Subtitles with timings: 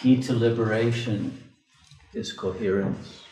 [0.00, 1.52] Key to liberation
[2.14, 3.24] is coherence.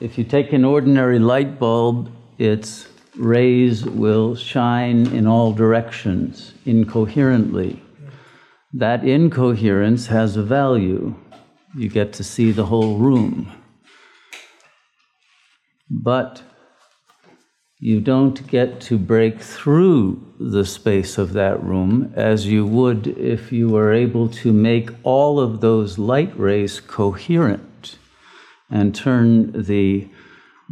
[0.00, 2.86] If you take an ordinary light bulb, its
[3.16, 7.82] rays will shine in all directions incoherently.
[8.72, 11.16] That incoherence has a value.
[11.76, 13.52] You get to see the whole room.
[15.90, 16.42] But
[17.80, 23.52] you don't get to break through the space of that room as you would if
[23.52, 27.98] you were able to make all of those light rays coherent
[28.70, 30.08] and turn the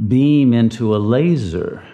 [0.09, 1.87] beam into a laser.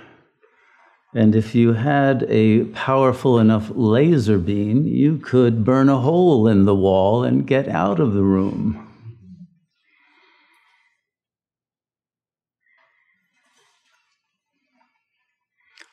[1.14, 6.64] And if you had a powerful enough laser beam, you could burn a hole in
[6.64, 8.91] the wall and get out of the room.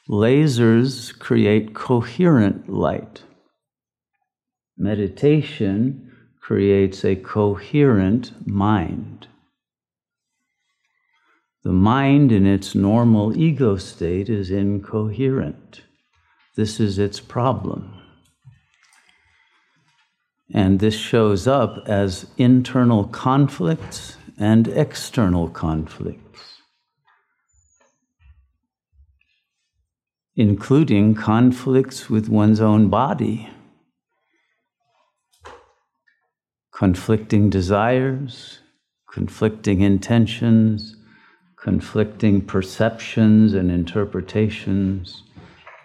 [0.10, 3.22] Lasers create coherent light.
[4.76, 9.28] Meditation creates a coherent mind.
[11.64, 15.82] The mind in its normal ego state is incoherent.
[16.56, 17.94] This is its problem.
[20.52, 26.59] And this shows up as internal conflicts and external conflicts,
[30.36, 33.50] including conflicts with one's own body,
[36.72, 38.60] conflicting desires,
[39.12, 40.96] conflicting intentions
[41.62, 45.24] conflicting perceptions and interpretations,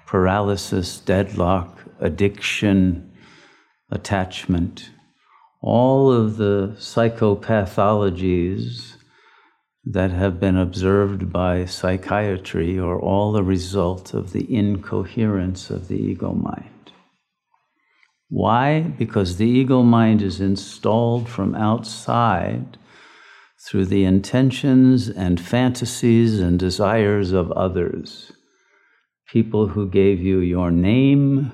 [0.07, 3.13] paralysis, deadlock, addiction,
[3.91, 4.91] attachment,
[5.61, 8.95] all of the psychopathologies
[9.87, 15.97] that have been observed by psychiatry are all the result of the incoherence of the
[15.97, 16.93] ego mind.
[18.31, 18.81] Why?
[18.81, 22.79] Because the ego mind is installed from outside
[23.67, 28.33] through the intentions and fantasies and desires of others.
[29.29, 31.53] People who gave you your name,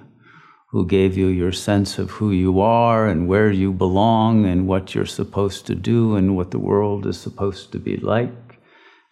[0.71, 4.95] who gave you your sense of who you are and where you belong and what
[4.95, 8.59] you're supposed to do and what the world is supposed to be like.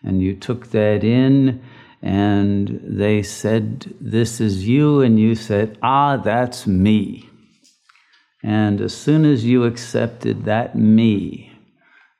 [0.04, 1.60] And you took that in
[2.00, 5.00] and they said, This is you.
[5.00, 7.28] And you said, Ah, that's me.
[8.44, 11.52] And as soon as you accepted that me,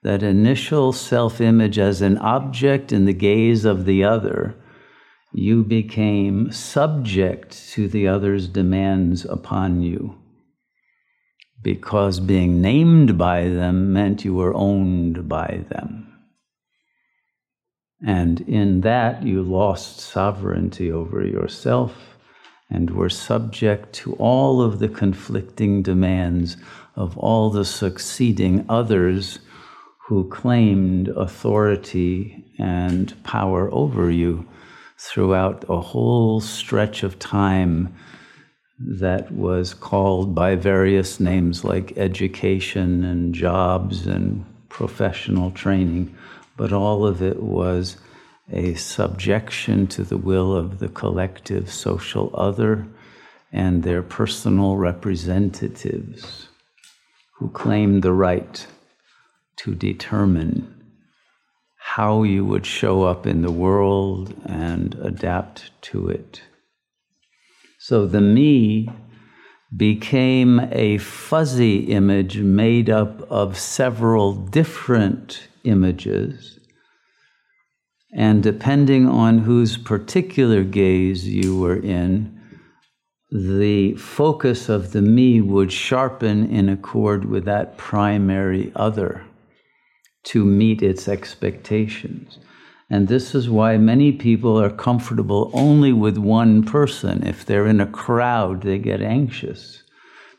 [0.02, 4.56] that initial self image as an object in the gaze of the other,
[5.32, 10.16] you became subject to the other's demands upon you.
[11.62, 16.06] Because being named by them meant you were owned by them.
[18.06, 22.16] And in that, you lost sovereignty over yourself
[22.70, 26.56] and were subject to all of the conflicting demands
[26.94, 29.40] of all the succeeding others
[30.06, 34.46] who claimed authority and power over you
[34.98, 37.94] throughout a whole stretch of time
[38.78, 46.14] that was called by various names like education and jobs and professional training,
[46.56, 47.96] but all of it was
[48.52, 52.86] a subjection to the will of the collective social other
[53.52, 56.48] and their personal representatives
[57.38, 58.66] who claimed the right
[59.56, 60.77] to determine
[61.94, 66.42] how you would show up in the world and adapt to it.
[67.78, 68.90] So the me
[69.74, 76.60] became a fuzzy image made up of several different images.
[78.12, 82.38] And depending on whose particular gaze you were in,
[83.32, 89.24] the focus of the me would sharpen in accord with that primary other
[90.24, 92.38] to meet its expectations.
[92.90, 97.26] And this is why many people are comfortable only with one person.
[97.26, 99.82] If they're in a crowd, they get anxious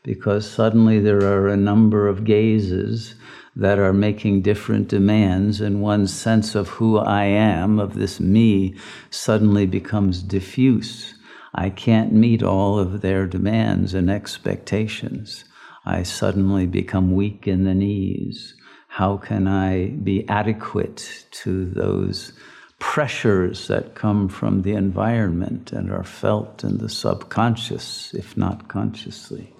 [0.02, 3.14] because suddenly there are a number of gazes
[3.56, 8.76] that are making different demands, and one's sense of who I am, of this me,
[9.10, 11.14] suddenly becomes diffuse.
[11.54, 15.44] I can't meet all of their demands and expectations.
[15.84, 18.54] I suddenly become weak in the knees.
[18.92, 22.32] How can I be adequate to those
[22.80, 29.54] pressures that come from the environment and are felt in the subconscious, if not consciously?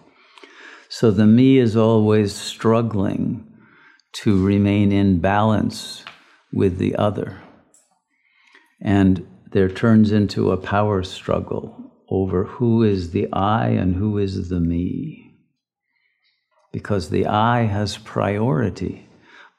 [0.88, 3.46] So the me is always struggling
[4.14, 6.04] to remain in balance
[6.52, 7.40] with the other.
[8.82, 14.48] And there turns into a power struggle over who is the I and who is
[14.48, 15.36] the me.
[16.72, 19.06] Because the I has priority,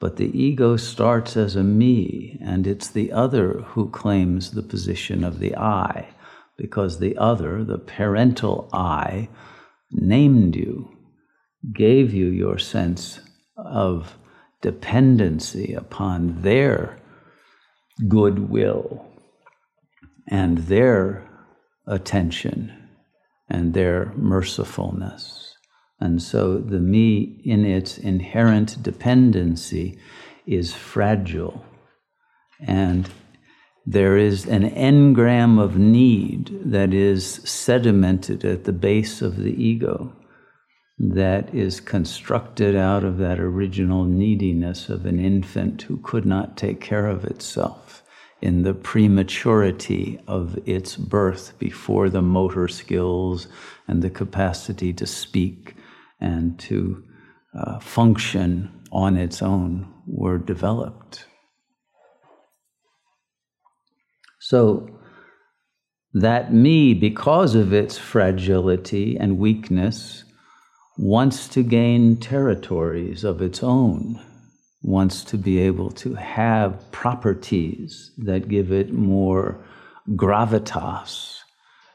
[0.02, 5.22] but the ego starts as a me, and it's the other who claims the position
[5.22, 6.08] of the I,
[6.58, 9.28] because the other, the parental I,
[9.92, 10.90] named you,
[11.72, 13.20] gave you your sense
[13.56, 14.18] of
[14.60, 16.98] dependency upon their
[18.08, 19.06] goodwill
[20.26, 21.30] and their
[21.86, 22.88] attention
[23.48, 25.41] and their mercifulness.
[26.02, 30.00] And so the me, in its inherent dependency,
[30.46, 31.64] is fragile.
[32.66, 33.08] And
[33.86, 40.12] there is an engram of need that is sedimented at the base of the ego
[40.98, 46.80] that is constructed out of that original neediness of an infant who could not take
[46.80, 48.02] care of itself
[48.40, 53.46] in the prematurity of its birth before the motor skills
[53.86, 55.76] and the capacity to speak
[56.22, 57.02] and to
[57.54, 61.26] uh, function on its own were developed.
[64.40, 64.88] So,
[66.14, 70.24] that me, because of its fragility and weakness,
[70.98, 74.20] wants to gain territories of its own,
[74.82, 79.64] wants to be able to have properties that give it more
[80.10, 81.38] gravitas.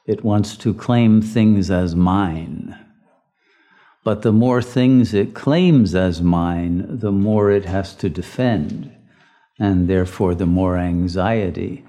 [0.08, 2.87] It wants to claim things as mine.
[4.08, 8.90] But the more things it claims as mine, the more it has to defend,
[9.60, 11.84] and therefore the more anxiety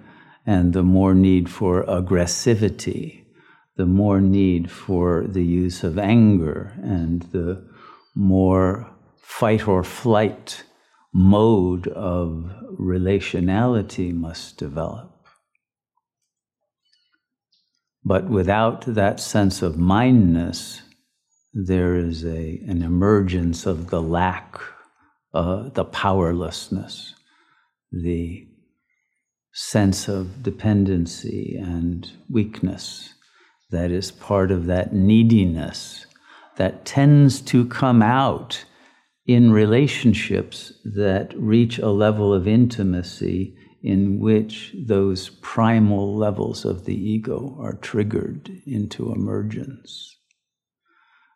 [0.44, 3.18] and the more need for aggressivity
[3.78, 7.64] the more need for the use of anger and the
[8.16, 8.90] more
[9.22, 10.64] fight or flight
[11.14, 15.14] mode of relationality must develop.
[18.04, 20.82] But without that sense of mineness,
[21.66, 24.60] there is a, an emergence of the lack,
[25.34, 27.14] uh, the powerlessness,
[27.90, 28.46] the
[29.52, 33.14] sense of dependency and weakness
[33.70, 36.06] that is part of that neediness
[36.56, 38.64] that tends to come out
[39.26, 46.94] in relationships that reach a level of intimacy in which those primal levels of the
[46.94, 50.17] ego are triggered into emergence.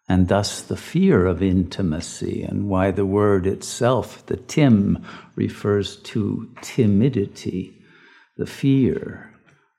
[0.08, 5.04] And thus the fear of intimacy, and why the word itself, the tim,
[5.37, 7.78] refers to timidity,
[8.37, 9.32] the fear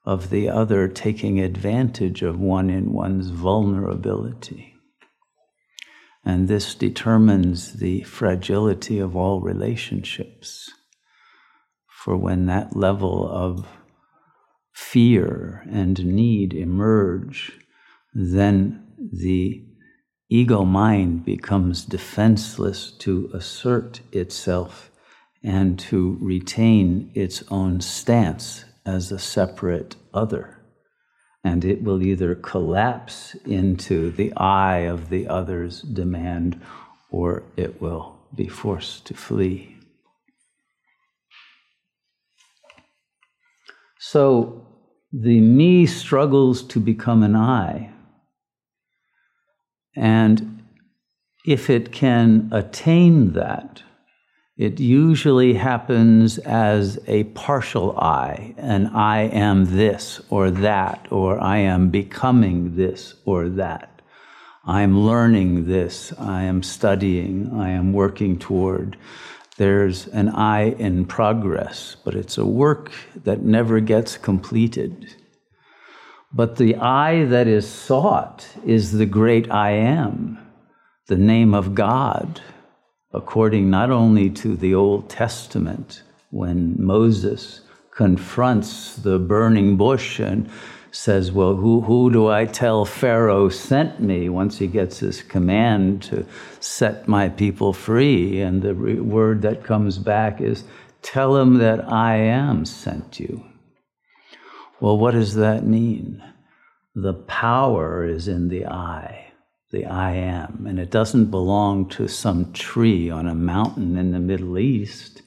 [0.05, 4.73] of the other taking advantage of one in one's vulnerability.
[6.25, 10.71] And this determines the fragility of all relationships.
[11.87, 13.67] For when that level of
[14.73, 17.59] fear and need emerge,
[18.13, 19.65] then the
[20.33, 24.89] ego mind becomes defenseless to assert itself
[25.43, 30.57] and to retain its own stance as a separate other.
[31.43, 36.59] And it will either collapse into the I of the other's demand
[37.11, 39.77] or it will be forced to flee.
[43.99, 44.65] So
[45.11, 47.92] the me struggles to become an I.
[49.95, 50.63] And
[51.45, 53.83] if it can attain that,
[54.55, 61.57] it usually happens as a partial I, and I am this or that, or I
[61.57, 64.01] am becoming this or that.
[64.65, 68.95] I am learning this, I am studying, I am working toward.
[69.57, 72.91] There's an I in progress, but it's a work
[73.23, 75.15] that never gets completed.
[76.33, 80.39] But the I that is sought is the great I am,
[81.07, 82.41] the name of God
[83.13, 87.61] according not only to the Old Testament, when Moses
[87.91, 90.49] confronts the burning bush and
[90.91, 96.01] says, Well, who, who do I tell Pharaoh sent me once he gets his command
[96.03, 96.25] to
[96.59, 98.41] set my people free?
[98.41, 100.63] And the re- word that comes back is,
[101.03, 103.43] Tell him that I am sent you.
[104.83, 106.21] Well, what does that mean?
[106.93, 109.31] The power is in the I
[109.71, 110.65] the I am.
[110.67, 115.21] And it doesn't belong to some tree on a mountain in the Middle East.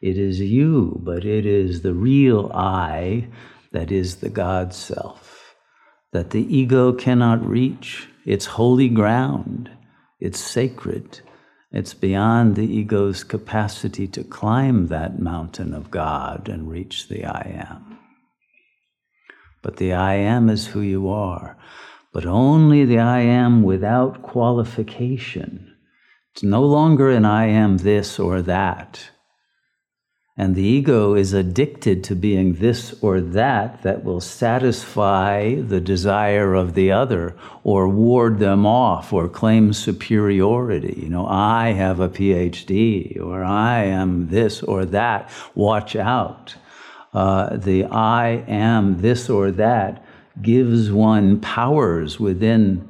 [0.00, 3.26] It is you, but it is the real I
[3.72, 5.56] that is the God self,
[6.12, 8.08] that the ego cannot reach.
[8.24, 9.68] It's holy ground,
[10.20, 11.20] it's sacred.
[11.72, 17.66] It's beyond the ego's capacity to climb that mountain of God and reach the I
[17.68, 17.98] am.
[19.62, 21.56] But the I am is who you are.
[22.12, 25.74] But only the I am without qualification.
[26.32, 29.10] It's no longer an I am this or that.
[30.36, 36.54] And the ego is addicted to being this or that that will satisfy the desire
[36.54, 41.00] of the other or ward them off or claim superiority.
[41.02, 45.30] You know, I have a PhD or I am this or that.
[45.54, 46.56] Watch out.
[47.12, 50.04] Uh, the I am this or that
[50.40, 52.88] gives one powers within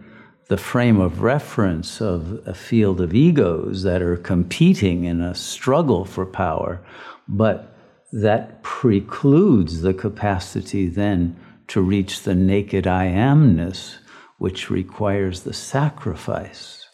[0.49, 6.05] the frame of reference of a field of egos that are competing in a struggle
[6.05, 6.81] for power
[7.29, 7.75] but
[8.13, 11.37] that precludes the capacity then
[11.69, 13.97] to reach the naked I amness,
[14.39, 16.87] which requires the sacrifice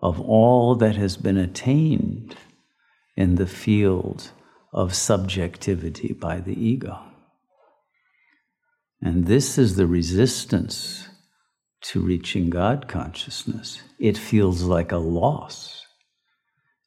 [0.00, 2.36] of all that has been attained
[3.16, 4.30] in the field
[4.76, 7.00] of subjectivity by the ego.
[9.02, 11.08] And this is the resistance
[11.82, 13.82] to reaching God consciousness.
[13.98, 15.86] It feels like a loss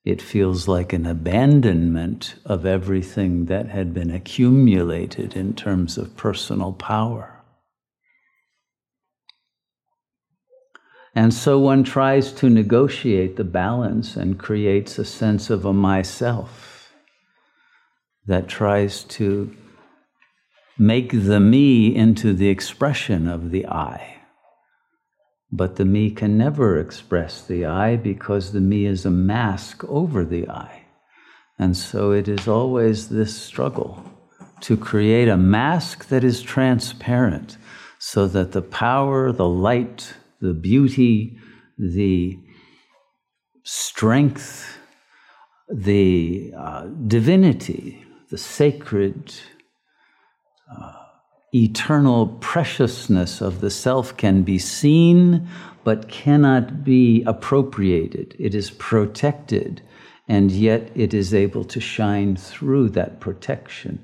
[0.05, 6.73] it feels like an abandonment of everything that had been accumulated in terms of personal
[6.73, 7.43] power.
[11.13, 16.68] And so one tries to negotiate the balance and creates a sense of a myself
[18.29, 19.51] that tries to
[20.77, 24.17] make the me into the expression of the I.
[25.51, 30.23] But the me can never express the I because the me is a mask over
[30.23, 30.83] the I.
[31.57, 34.05] And so it is always this struggle
[34.61, 37.57] to create a mask that is transparent
[37.97, 41.39] so that the power, the light, the beauty,
[41.79, 42.37] the
[43.63, 44.77] strength,
[45.67, 49.33] the uh, divinity, the sacred,
[50.71, 50.93] uh,
[51.53, 55.47] eternal preciousness of the self can be seen
[55.83, 58.35] but cannot be appropriated.
[58.37, 59.81] It is protected,
[60.27, 63.99] and yet it is able to shine through that protection.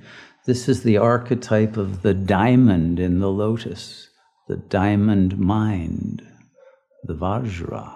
[0.46, 4.10] This is the archetype of the diamond in the lotus,
[4.48, 6.24] the diamond mind,
[7.04, 7.96] the Vajra.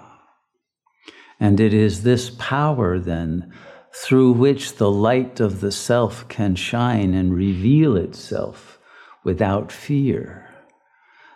[1.40, 3.52] And it is this power then
[3.92, 8.78] through which the light of the self can shine and reveal itself
[9.24, 10.48] without fear.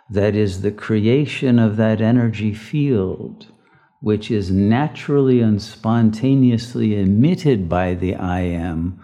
[0.09, 3.47] That is the creation of that energy field,
[4.01, 9.01] which is naturally and spontaneously emitted by the I am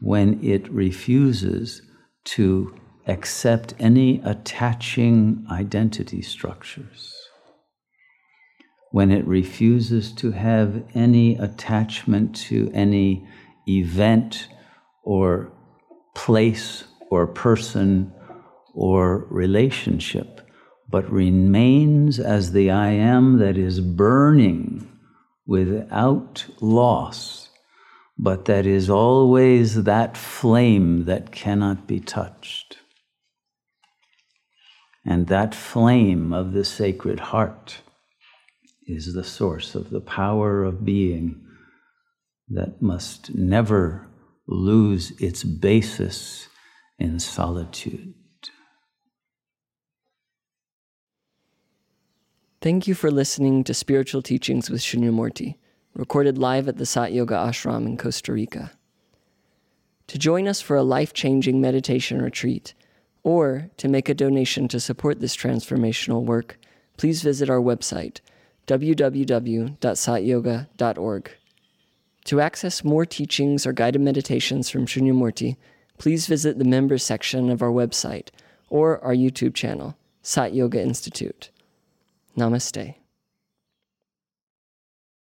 [0.00, 1.82] when it refuses
[2.24, 7.22] to accept any attaching identity structures.
[8.92, 13.26] When it refuses to have any attachment to any
[13.66, 14.48] event
[15.02, 15.50] or
[16.14, 18.12] place or person
[18.74, 20.40] or relationship,
[20.90, 24.88] but remains as the I am that is burning
[25.46, 27.48] without loss,
[28.18, 32.78] but that is always that flame that cannot be touched.
[35.04, 37.80] And that flame of the Sacred Heart
[38.86, 41.40] is the source of the power of being
[42.48, 44.08] that must never
[44.46, 46.48] lose its basis
[46.98, 48.14] in solitude.
[52.60, 55.56] Thank you for listening to Spiritual Teachings with Shunyamurti,
[55.94, 58.72] recorded live at the Sat Yoga Ashram in Costa Rica.
[60.06, 62.74] To join us for a life changing meditation retreat,
[63.24, 66.58] or to make a donation to support this transformational work,
[66.96, 68.20] please visit our website,
[68.66, 71.30] www.satyoga.org.
[72.24, 75.56] To access more teachings or guided meditations from Shunyamurti,
[75.98, 78.28] please visit the members section of our website
[78.70, 81.50] or our YouTube channel, Sat Yoga Institute.
[82.36, 82.94] Namaste.